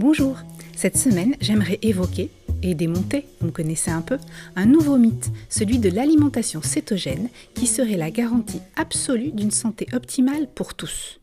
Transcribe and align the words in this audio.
Bonjour, 0.00 0.38
cette 0.74 0.96
semaine 0.96 1.36
j'aimerais 1.42 1.78
évoquer 1.82 2.30
et 2.62 2.74
démonter, 2.74 3.26
vous 3.38 3.48
me 3.48 3.52
connaissez 3.52 3.90
un 3.90 4.00
peu, 4.00 4.16
un 4.56 4.64
nouveau 4.64 4.96
mythe, 4.96 5.30
celui 5.50 5.78
de 5.78 5.90
l'alimentation 5.90 6.62
cétogène 6.62 7.28
qui 7.52 7.66
serait 7.66 7.98
la 7.98 8.10
garantie 8.10 8.62
absolue 8.76 9.30
d'une 9.30 9.50
santé 9.50 9.88
optimale 9.92 10.48
pour 10.54 10.72
tous. 10.72 11.20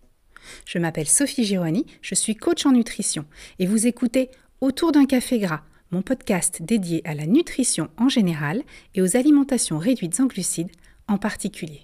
Je 0.68 0.78
m'appelle 0.78 1.08
Sophie 1.08 1.44
Gironi, 1.44 1.88
je 2.04 2.14
suis 2.14 2.36
coach 2.36 2.68
en 2.68 2.72
nutrition 2.72 3.26
et 3.58 3.66
vous 3.66 3.88
écoutez 3.88 4.30
Autour 4.62 4.92
d'un 4.92 5.08
café 5.08 5.40
gras, 5.40 5.64
mon 5.90 6.04
podcast 6.04 6.62
dédié 6.62 7.02
à 7.04 7.16
la 7.16 7.26
nutrition 7.26 7.90
en 7.98 8.10
général 8.10 8.62
et 8.94 9.02
aux 9.02 9.18
alimentations 9.18 9.80
réduites 9.80 10.20
en 10.20 10.28
glucides 10.28 10.70
en 11.08 11.18
particulier. 11.18 11.82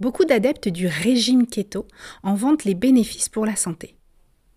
Beaucoup 0.00 0.26
d'adeptes 0.26 0.68
du 0.68 0.86
régime 0.86 1.46
keto 1.46 1.86
en 2.22 2.34
vantent 2.34 2.64
les 2.64 2.74
bénéfices 2.74 3.30
pour 3.30 3.46
la 3.46 3.56
santé. 3.56 3.93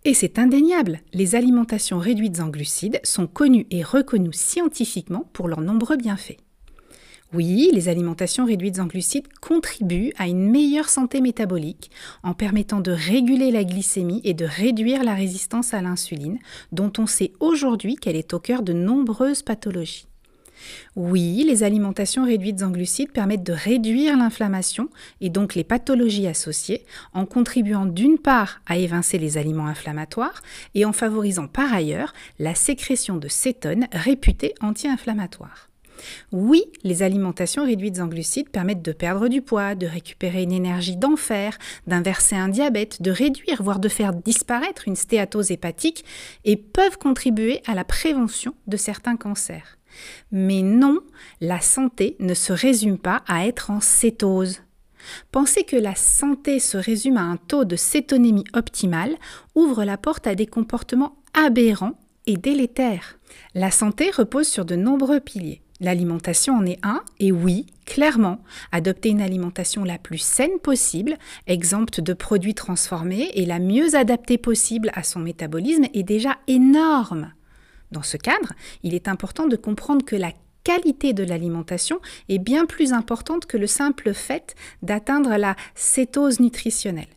Et 0.08 0.14
c'est 0.14 0.40
indéniable, 0.40 1.02
les 1.12 1.36
alimentations 1.36 2.00
réduites 2.00 2.40
en 2.40 2.48
glucides 2.48 3.02
sont 3.04 3.28
connues 3.28 3.68
et 3.72 3.84
reconnues 3.84 4.32
scientifiquement 4.32 5.30
pour 5.34 5.50
leurs 5.50 5.60
nombreux 5.60 5.98
bienfaits. 5.98 6.38
Oui, 7.34 7.70
les 7.74 7.90
alimentations 7.90 8.46
réduites 8.46 8.80
en 8.80 8.86
glucides 8.86 9.28
contribuent 9.42 10.14
à 10.18 10.30
une 10.30 10.50
meilleure 10.50 10.88
santé 10.88 11.20
métabolique 11.20 11.92
en 12.24 12.34
permettant 12.34 12.80
de 12.80 12.92
réguler 12.92 13.52
la 13.52 13.66
glycémie 13.66 14.22
et 14.24 14.34
de 14.34 14.46
réduire 14.46 15.04
la 15.04 15.14
résistance 15.14 15.74
à 15.74 15.82
l'insuline, 15.82 16.40
dont 16.72 16.94
on 17.00 17.06
sait 17.06 17.34
aujourd'hui 17.42 17.98
qu'elle 17.98 18.16
est 18.16 18.34
au 18.34 18.40
cœur 18.40 18.62
de 18.62 18.72
nombreuses 18.72 19.42
pathologies. 19.42 20.08
Oui, 20.96 21.44
les 21.48 21.64
alimentations 21.64 22.26
réduites 22.26 22.64
en 22.64 22.70
glucides 22.70 23.12
permettent 23.12 23.44
de 23.44 23.54
réduire 23.54 24.18
l'inflammation 24.18 24.90
et 25.22 25.30
donc 25.30 25.56
les 25.56 25.64
pathologies 25.64 26.28
associées 26.28 26.86
en 27.14 27.26
contribuant 27.26 27.86
d'une 27.86 28.18
part 28.18 28.62
à 28.66 28.78
évincer 28.78 29.18
les 29.18 29.38
aliments 29.38 29.68
inflammatoires 29.68 30.42
et 30.76 30.86
en 30.86 30.94
favorisant 30.94 31.48
par 31.48 31.74
ailleurs 31.74 32.14
la 32.40 32.56
sécrétion 32.56 33.18
de 33.18 33.28
cétones 33.28 33.88
réputées 33.92 34.54
anti-inflammatoires. 34.62 35.68
Oui, 36.32 36.66
les 36.84 37.04
alimentations 37.04 37.66
réduites 37.66 38.00
en 38.00 38.08
glucides 38.08 38.50
permettent 38.50 38.84
de 38.84 38.92
perdre 38.92 39.28
du 39.28 39.42
poids, 39.42 39.76
de 39.76 39.88
récupérer 39.88 40.44
une 40.44 40.52
énergie 40.52 40.98
d'enfer, 40.98 41.58
d'inverser 41.88 42.36
un 42.36 42.50
diabète, 42.50 43.02
de 43.02 43.12
réduire, 43.12 43.64
voire 43.64 43.80
de 43.80 43.90
faire 43.90 44.14
disparaître 44.14 44.88
une 44.88 44.96
stéatose 44.96 45.52
hépatique 45.52 46.06
et 46.46 46.56
peuvent 46.56 46.98
contribuer 46.98 47.62
à 47.66 47.76
la 47.76 47.84
prévention 47.84 48.54
de 48.68 48.78
certains 48.78 49.18
cancers. 49.18 49.77
Mais 50.32 50.62
non, 50.62 51.00
la 51.42 51.62
santé 51.62 52.16
ne 52.20 52.34
se 52.34 52.54
résume 52.54 52.98
pas 52.98 53.24
à 53.28 53.46
être 53.46 53.72
en 53.72 53.80
cétose. 53.80 54.62
Penser 55.32 55.64
que 55.64 55.76
la 55.76 55.96
santé 55.96 56.60
se 56.60 56.78
résume 56.78 57.18
à 57.18 57.22
un 57.22 57.38
taux 57.38 57.66
de 57.66 57.76
cétonémie 57.76 58.46
optimal 58.54 59.16
ouvre 59.56 59.84
la 59.84 59.98
porte 59.98 60.28
à 60.28 60.36
des 60.36 60.48
comportements 60.48 61.16
aberrants 61.34 61.98
et 62.26 62.38
délétères. 62.38 63.18
La 63.54 63.72
santé 63.72 64.12
repose 64.12 64.48
sur 64.48 64.66
de 64.66 64.76
nombreux 64.76 65.20
piliers. 65.20 65.62
L'alimentation 65.80 66.56
en 66.56 66.66
est 66.66 66.80
un, 66.82 67.04
et 67.20 67.32
oui, 67.32 67.68
clairement, 67.86 68.40
adopter 68.72 69.10
une 69.10 69.22
alimentation 69.22 69.84
la 69.84 70.00
plus 70.00 70.18
saine 70.18 70.60
possible, 70.62 71.18
exempte 71.46 72.02
de 72.02 72.14
produits 72.14 72.56
transformés 72.56 73.30
et 73.36 73.46
la 73.46 73.60
mieux 73.60 73.96
adaptée 73.96 74.40
possible 74.40 74.92
à 74.96 75.04
son 75.04 75.20
métabolisme 75.20 75.86
est 75.94 76.04
déjà 76.04 76.38
énorme. 76.48 77.32
Dans 77.92 78.04
ce 78.04 78.18
cadre, 78.18 78.54
il 78.84 78.94
est 78.94 79.08
important 79.08 79.48
de 79.48 79.56
comprendre 79.56 80.06
que 80.06 80.16
la 80.16 80.32
qualité 80.64 81.14
de 81.14 81.24
l'alimentation 81.24 82.02
est 82.28 82.40
bien 82.40 82.66
plus 82.66 82.92
importante 82.92 83.46
que 83.46 83.56
le 83.56 83.68
simple 83.68 84.14
fait 84.14 84.56
d'atteindre 84.82 85.38
la 85.38 85.56
cétose 85.76 86.42
nutritionnelle. 86.42 87.08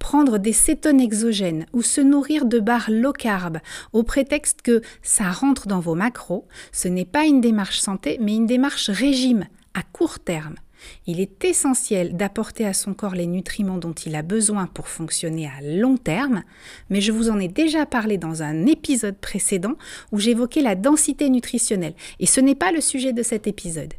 Prendre 0.00 0.38
des 0.38 0.52
cétones 0.52 1.00
exogènes 1.00 1.66
ou 1.72 1.82
se 1.82 2.00
nourrir 2.00 2.44
de 2.44 2.58
barres 2.58 2.90
low 2.90 3.12
carb 3.12 3.58
au 3.92 4.02
prétexte 4.02 4.62
que 4.62 4.82
ça 5.02 5.30
rentre 5.30 5.68
dans 5.68 5.80
vos 5.80 5.94
macros, 5.94 6.46
ce 6.72 6.88
n'est 6.88 7.04
pas 7.04 7.24
une 7.24 7.40
démarche 7.40 7.78
santé 7.78 8.18
mais 8.20 8.34
une 8.34 8.46
démarche 8.46 8.90
régime 8.90 9.46
à 9.74 9.82
court 9.82 10.18
terme. 10.18 10.56
Il 11.06 11.20
est 11.20 11.44
essentiel 11.44 12.16
d'apporter 12.16 12.66
à 12.66 12.72
son 12.72 12.94
corps 12.94 13.14
les 13.14 13.26
nutriments 13.26 13.78
dont 13.78 13.92
il 13.92 14.14
a 14.14 14.22
besoin 14.22 14.66
pour 14.66 14.88
fonctionner 14.88 15.46
à 15.46 15.60
long 15.62 15.96
terme, 15.96 16.42
mais 16.90 17.00
je 17.00 17.12
vous 17.12 17.30
en 17.30 17.38
ai 17.38 17.48
déjà 17.48 17.86
parlé 17.86 18.18
dans 18.18 18.42
un 18.42 18.66
épisode 18.66 19.16
précédent 19.16 19.74
où 20.12 20.18
j'évoquais 20.18 20.62
la 20.62 20.74
densité 20.74 21.28
nutritionnelle, 21.30 21.94
et 22.20 22.26
ce 22.26 22.40
n'est 22.40 22.54
pas 22.54 22.72
le 22.72 22.80
sujet 22.80 23.12
de 23.12 23.22
cet 23.22 23.46
épisode. 23.46 23.94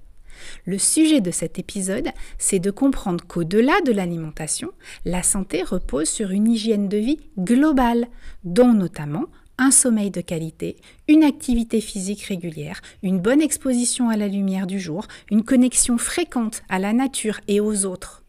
Le 0.65 0.77
sujet 0.77 1.21
de 1.21 1.31
cet 1.31 1.59
épisode, 1.59 2.09
c'est 2.37 2.59
de 2.59 2.71
comprendre 2.71 3.25
qu'au-delà 3.25 3.81
de 3.85 3.91
l'alimentation, 3.91 4.71
la 5.05 5.23
santé 5.23 5.63
repose 5.63 6.09
sur 6.09 6.31
une 6.31 6.49
hygiène 6.49 6.87
de 6.87 6.97
vie 6.97 7.19
globale, 7.37 8.07
dont 8.43 8.73
notamment 8.73 9.25
un 9.59 9.71
sommeil 9.71 10.09
de 10.09 10.21
qualité, 10.21 10.77
une 11.07 11.23
activité 11.23 11.81
physique 11.81 12.23
régulière, 12.23 12.81
une 13.03 13.19
bonne 13.19 13.41
exposition 13.41 14.09
à 14.09 14.17
la 14.17 14.27
lumière 14.27 14.65
du 14.65 14.79
jour, 14.79 15.05
une 15.29 15.43
connexion 15.43 15.97
fréquente 15.97 16.63
à 16.69 16.79
la 16.79 16.93
nature 16.93 17.41
et 17.47 17.59
aux 17.59 17.85
autres. 17.85 18.23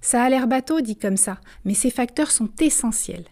Ça 0.00 0.22
a 0.22 0.30
l'air 0.30 0.46
bateau 0.46 0.80
dit 0.80 0.96
comme 0.96 1.16
ça, 1.16 1.40
mais 1.64 1.74
ces 1.74 1.90
facteurs 1.90 2.30
sont 2.30 2.50
essentiels. 2.60 3.26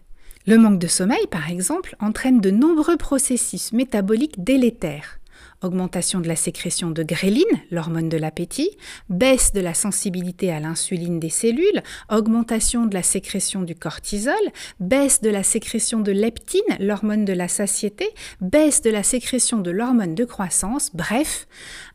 Le 0.47 0.59
manque 0.59 0.79
de 0.79 0.87
sommeil, 0.87 1.27
par 1.31 1.51
exemple, 1.51 1.97
entraîne 2.01 2.41
de 2.41 2.51
nombreux 2.51 2.97
processus 2.97 3.73
métaboliques 3.73 4.43
délétères 4.43 5.20
augmentation 5.63 6.21
de 6.21 6.29
la 6.29 6.37
sécrétion 6.37 6.91
de 6.91 7.03
gréline, 7.03 7.45
l'hormone 7.71 8.09
de 8.09 8.17
l'appétit, 8.17 8.71
baisse 9.09 9.53
de 9.53 9.61
la 9.61 9.75
sensibilité 9.75 10.53
à 10.53 10.61
l'insuline 10.61 11.21
des 11.21 11.29
cellules, 11.31 11.83
augmentation 12.11 12.87
de 12.87 12.95
la 12.95 13.03
sécrétion 13.03 13.63
du 13.63 13.75
cortisol, 13.75 14.35
baisse 14.79 15.21
de 15.21 15.31
la 15.31 15.43
sécrétion 15.43 16.01
de 16.01 16.13
leptine, 16.13 16.61
l'hormone 16.79 17.25
de 17.25 17.33
la 17.33 17.49
satiété, 17.49 18.09
baisse 18.41 18.83
de 18.83 18.91
la 18.91 19.03
sécrétion 19.03 19.59
de 19.59 19.71
l'hormone 19.71 20.15
de 20.15 20.25
croissance, 20.25 20.91
bref, 20.95 21.47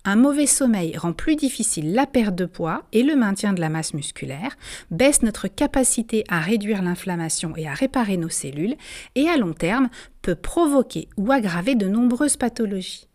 un 0.04 0.16
mauvais 0.16 0.46
sommeil 0.46 0.96
rend 0.98 1.14
plus 1.14 1.36
difficile 1.36 1.94
la 1.94 2.06
perte 2.06 2.36
de 2.36 2.46
poids 2.46 2.84
et 2.92 3.02
le 3.02 3.16
maintien 3.16 3.54
de 3.54 3.62
la 3.62 3.70
masse 3.70 3.94
musculaire, 3.94 4.56
baisse 4.92 5.24
notre 5.24 5.48
capacité 5.48 6.24
à 6.30 6.40
réduire 6.40 6.84
l'inflammation 6.84 7.54
et 7.58 7.68
à 7.68 7.74
réparer 7.74 8.18
nos 8.18 8.30
cellules, 8.30 8.76
et 9.16 9.28
à 9.28 9.38
long 9.38 9.54
terme 9.54 9.90
peut 10.22 10.36
provoquer 10.36 11.08
ou 11.18 11.32
aggraver 11.32 11.76
de 11.76 11.88
nombreuses 11.88 12.38
pathologies. 12.38 13.08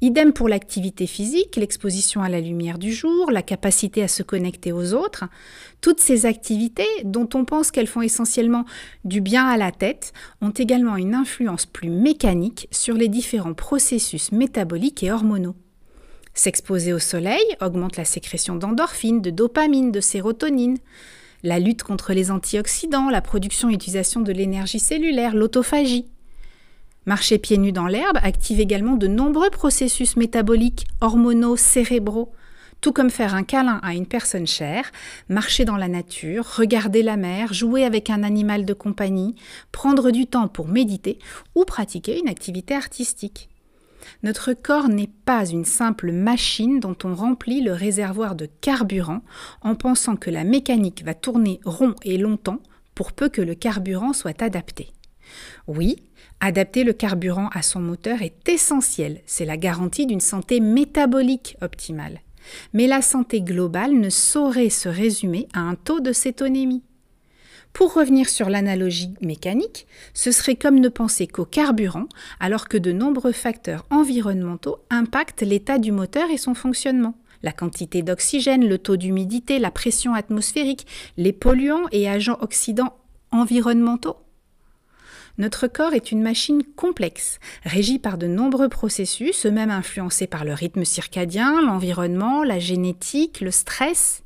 Idem 0.00 0.32
pour 0.32 0.48
l'activité 0.48 1.06
physique, 1.06 1.56
l'exposition 1.56 2.22
à 2.22 2.28
la 2.28 2.40
lumière 2.40 2.78
du 2.78 2.92
jour, 2.92 3.30
la 3.30 3.42
capacité 3.42 4.02
à 4.02 4.08
se 4.08 4.22
connecter 4.22 4.72
aux 4.72 4.94
autres. 4.94 5.24
Toutes 5.80 6.00
ces 6.00 6.26
activités, 6.26 6.88
dont 7.04 7.28
on 7.34 7.44
pense 7.44 7.70
qu'elles 7.70 7.86
font 7.86 8.02
essentiellement 8.02 8.64
du 9.04 9.20
bien 9.20 9.46
à 9.46 9.56
la 9.56 9.72
tête, 9.72 10.12
ont 10.40 10.50
également 10.50 10.96
une 10.96 11.14
influence 11.14 11.66
plus 11.66 11.90
mécanique 11.90 12.68
sur 12.70 12.94
les 12.94 13.08
différents 13.08 13.54
processus 13.54 14.32
métaboliques 14.32 15.02
et 15.02 15.12
hormonaux. 15.12 15.56
S'exposer 16.34 16.92
au 16.92 17.00
soleil 17.00 17.42
augmente 17.60 17.96
la 17.96 18.04
sécrétion 18.04 18.54
d'endorphines, 18.54 19.20
de 19.20 19.30
dopamine, 19.30 19.90
de 19.90 20.00
sérotonine. 20.00 20.78
La 21.42 21.58
lutte 21.58 21.82
contre 21.82 22.12
les 22.12 22.30
antioxydants, 22.30 23.10
la 23.10 23.20
production 23.20 23.68
et 23.68 23.72
l'utilisation 23.72 24.20
de 24.20 24.32
l'énergie 24.32 24.78
cellulaire, 24.78 25.34
l'autophagie. 25.34 26.06
Marcher 27.08 27.38
pieds 27.38 27.56
nus 27.56 27.72
dans 27.72 27.86
l'herbe 27.86 28.18
active 28.22 28.60
également 28.60 28.96
de 28.96 29.06
nombreux 29.06 29.48
processus 29.48 30.18
métaboliques, 30.18 30.86
hormonaux, 31.00 31.56
cérébraux, 31.56 32.32
tout 32.82 32.92
comme 32.92 33.08
faire 33.08 33.34
un 33.34 33.44
câlin 33.44 33.80
à 33.82 33.94
une 33.94 34.04
personne 34.04 34.46
chère, 34.46 34.92
marcher 35.30 35.64
dans 35.64 35.78
la 35.78 35.88
nature, 35.88 36.44
regarder 36.44 37.02
la 37.02 37.16
mer, 37.16 37.54
jouer 37.54 37.84
avec 37.84 38.10
un 38.10 38.22
animal 38.22 38.66
de 38.66 38.74
compagnie, 38.74 39.36
prendre 39.72 40.10
du 40.10 40.26
temps 40.26 40.48
pour 40.48 40.68
méditer 40.68 41.18
ou 41.54 41.64
pratiquer 41.64 42.20
une 42.20 42.28
activité 42.28 42.74
artistique. 42.74 43.48
Notre 44.22 44.52
corps 44.52 44.90
n'est 44.90 45.10
pas 45.24 45.46
une 45.46 45.64
simple 45.64 46.12
machine 46.12 46.78
dont 46.78 46.96
on 47.04 47.14
remplit 47.14 47.62
le 47.62 47.72
réservoir 47.72 48.34
de 48.34 48.50
carburant 48.60 49.22
en 49.62 49.76
pensant 49.76 50.16
que 50.16 50.28
la 50.28 50.44
mécanique 50.44 51.02
va 51.06 51.14
tourner 51.14 51.58
rond 51.64 51.94
et 52.02 52.18
longtemps 52.18 52.60
pour 52.94 53.12
peu 53.12 53.30
que 53.30 53.40
le 53.40 53.54
carburant 53.54 54.12
soit 54.12 54.42
adapté. 54.42 54.90
Oui, 55.66 55.96
adapter 56.40 56.84
le 56.84 56.92
carburant 56.92 57.48
à 57.52 57.62
son 57.62 57.80
moteur 57.80 58.22
est 58.22 58.48
essentiel, 58.48 59.20
c'est 59.26 59.44
la 59.44 59.56
garantie 59.56 60.06
d'une 60.06 60.20
santé 60.20 60.60
métabolique 60.60 61.56
optimale. 61.60 62.20
Mais 62.72 62.86
la 62.86 63.02
santé 63.02 63.42
globale 63.42 63.92
ne 63.92 64.10
saurait 64.10 64.70
se 64.70 64.88
résumer 64.88 65.48
à 65.52 65.60
un 65.60 65.74
taux 65.74 66.00
de 66.00 66.12
cétonémie. 66.12 66.82
Pour 67.72 67.94
revenir 67.94 68.28
sur 68.28 68.48
l'analogie 68.48 69.14
mécanique, 69.20 69.86
ce 70.14 70.32
serait 70.32 70.56
comme 70.56 70.80
ne 70.80 70.88
penser 70.88 71.26
qu'au 71.26 71.44
carburant, 71.44 72.06
alors 72.40 72.66
que 72.66 72.78
de 72.78 72.92
nombreux 72.92 73.32
facteurs 73.32 73.86
environnementaux 73.90 74.78
impactent 74.90 75.42
l'état 75.42 75.78
du 75.78 75.92
moteur 75.92 76.30
et 76.30 76.38
son 76.38 76.54
fonctionnement. 76.54 77.14
La 77.42 77.52
quantité 77.52 78.02
d'oxygène, 78.02 78.66
le 78.66 78.78
taux 78.78 78.96
d'humidité, 78.96 79.60
la 79.60 79.70
pression 79.70 80.14
atmosphérique, 80.14 80.86
les 81.16 81.32
polluants 81.32 81.86
et 81.92 82.08
agents 82.08 82.38
oxydants 82.40 82.96
environnementaux. 83.30 84.16
Notre 85.38 85.68
corps 85.68 85.94
est 85.94 86.10
une 86.10 86.20
machine 86.20 86.64
complexe, 86.76 87.38
régie 87.62 88.00
par 88.00 88.18
de 88.18 88.26
nombreux 88.26 88.68
processus, 88.68 89.46
eux-mêmes 89.46 89.70
influencés 89.70 90.26
par 90.26 90.44
le 90.44 90.52
rythme 90.52 90.84
circadien, 90.84 91.62
l'environnement, 91.62 92.42
la 92.42 92.58
génétique, 92.58 93.40
le 93.40 93.52
stress. 93.52 94.24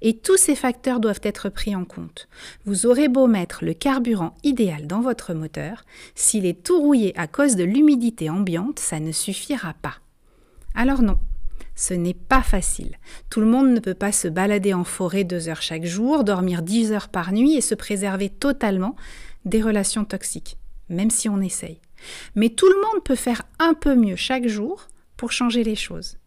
Et 0.00 0.16
tous 0.16 0.36
ces 0.36 0.54
facteurs 0.54 1.00
doivent 1.00 1.20
être 1.22 1.48
pris 1.48 1.74
en 1.74 1.84
compte. 1.84 2.28
Vous 2.64 2.86
aurez 2.86 3.08
beau 3.08 3.26
mettre 3.26 3.64
le 3.64 3.74
carburant 3.74 4.34
idéal 4.44 4.86
dans 4.86 5.00
votre 5.00 5.34
moteur, 5.34 5.84
s'il 6.14 6.46
est 6.46 6.62
tout 6.62 6.80
rouillé 6.80 7.12
à 7.18 7.26
cause 7.26 7.56
de 7.56 7.64
l'humidité 7.64 8.30
ambiante, 8.30 8.78
ça 8.78 9.00
ne 9.00 9.12
suffira 9.12 9.74
pas. 9.74 9.96
Alors 10.74 11.02
non, 11.02 11.18
ce 11.82 11.94
n'est 11.94 12.14
pas 12.14 12.42
facile. 12.42 12.96
Tout 13.28 13.40
le 13.40 13.46
monde 13.46 13.70
ne 13.70 13.80
peut 13.80 13.92
pas 13.92 14.12
se 14.12 14.28
balader 14.28 14.72
en 14.72 14.84
forêt 14.84 15.24
deux 15.24 15.48
heures 15.48 15.62
chaque 15.62 15.84
jour, 15.84 16.22
dormir 16.22 16.62
dix 16.62 16.92
heures 16.92 17.08
par 17.08 17.32
nuit 17.32 17.56
et 17.56 17.60
se 17.60 17.74
préserver 17.74 18.28
totalement 18.28 18.94
des 19.44 19.60
relations 19.60 20.04
toxiques, 20.04 20.58
même 20.88 21.10
si 21.10 21.28
on 21.28 21.40
essaye. 21.40 21.80
Mais 22.36 22.50
tout 22.50 22.68
le 22.68 22.76
monde 22.76 23.02
peut 23.02 23.16
faire 23.16 23.42
un 23.58 23.74
peu 23.74 23.96
mieux 23.96 24.14
chaque 24.14 24.46
jour 24.46 24.86
pour 25.16 25.32
changer 25.32 25.64
les 25.64 25.74
choses. 25.74 26.18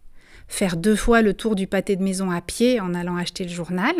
Faire 0.49 0.75
deux 0.75 0.97
fois 0.97 1.21
le 1.21 1.33
tour 1.33 1.55
du 1.55 1.67
pâté 1.67 1.95
de 1.95 2.03
maison 2.03 2.31
à 2.31 2.41
pied 2.41 2.81
en 2.81 2.93
allant 2.93 3.15
acheter 3.15 3.45
le 3.45 3.49
journal, 3.49 3.95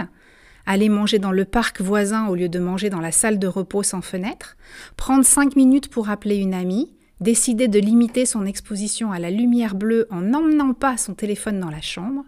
aller 0.66 0.90
manger 0.90 1.20
dans 1.20 1.32
le 1.32 1.46
parc 1.46 1.80
voisin 1.80 2.28
au 2.28 2.36
lieu 2.36 2.50
de 2.50 2.60
manger 2.60 2.90
dans 2.90 3.00
la 3.00 3.14
salle 3.14 3.40
de 3.40 3.48
repos 3.48 3.82
sans 3.82 4.02
fenêtre, 4.02 4.58
prendre 4.98 5.24
cinq 5.24 5.56
minutes 5.56 5.90
pour 5.90 6.10
appeler 6.10 6.36
une 6.36 6.54
amie, 6.54 6.92
décider 7.22 7.68
de 7.68 7.80
limiter 7.80 8.26
son 8.26 8.46
exposition 8.46 9.12
à 9.12 9.20
la 9.20 9.30
lumière 9.30 9.76
bleue 9.76 10.08
en 10.10 10.22
n'emmenant 10.22 10.74
pas 10.74 10.98
son 10.98 11.14
téléphone 11.14 11.60
dans 11.60 11.70
la 11.70 11.82
chambre. 11.82 12.24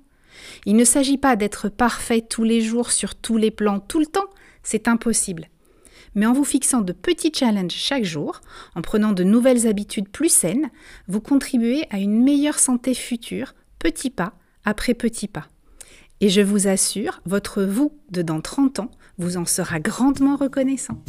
Il 0.66 0.76
ne 0.76 0.84
s'agit 0.84 1.18
pas 1.18 1.36
d'être 1.36 1.70
parfait 1.70 2.22
tous 2.22 2.44
les 2.44 2.62
jours 2.62 2.92
sur 2.92 3.16
tous 3.16 3.38
les 3.38 3.52
plans 3.52 3.80
tout 3.80 4.00
le 4.00 4.06
temps, 4.06 4.30
c'est 4.64 4.88
impossible. 4.88 5.50
Mais 6.16 6.26
en 6.26 6.34
vous 6.34 6.44
fixant 6.44 6.82
de 6.82 6.94
petits 6.94 7.32
challenges 7.34 7.72
chaque 7.72 8.04
jour, 8.04 8.42
en 8.76 8.82
prenant 8.82 9.12
de 9.12 9.24
nouvelles 9.24 9.68
habitudes 9.68 10.10
plus 10.10 10.32
saines, 10.32 10.70
vous 11.08 11.22
contribuez 11.22 11.84
à 11.90 12.00
une 12.00 12.24
meilleure 12.24 12.60
santé 12.60 12.94
future, 12.94 13.54
petit 13.80 14.10
pas 14.10 14.34
après 14.66 14.94
petit 14.94 15.28
pas. 15.28 15.48
Et 16.20 16.30
je 16.30 16.42
vous 16.42 16.68
assure, 16.68 17.22
votre 17.26 17.64
vous 17.64 17.94
de 18.12 18.22
dans 18.22 18.42
30 18.42 18.80
ans 18.80 18.92
vous 19.20 19.38
en 19.38 19.46
sera 19.46 19.80
grandement 19.80 20.36
reconnaissant. 20.36 21.02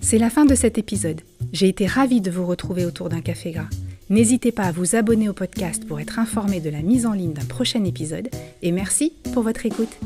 C'est 0.00 0.18
la 0.18 0.30
fin 0.30 0.44
de 0.44 0.54
cet 0.54 0.78
épisode. 0.78 1.22
J'ai 1.52 1.68
été 1.68 1.86
ravie 1.86 2.20
de 2.20 2.30
vous 2.30 2.46
retrouver 2.46 2.84
autour 2.84 3.08
d'un 3.08 3.20
café 3.20 3.50
gras. 3.50 3.68
N'hésitez 4.08 4.52
pas 4.52 4.64
à 4.64 4.72
vous 4.72 4.96
abonner 4.96 5.28
au 5.28 5.32
podcast 5.32 5.86
pour 5.86 6.00
être 6.00 6.18
informé 6.18 6.60
de 6.60 6.70
la 6.70 6.82
mise 6.82 7.06
en 7.06 7.12
ligne 7.12 7.32
d'un 7.32 7.44
prochain 7.44 7.84
épisode 7.84 8.28
et 8.62 8.72
merci 8.72 9.12
pour 9.32 9.42
votre 9.42 9.66
écoute. 9.66 9.96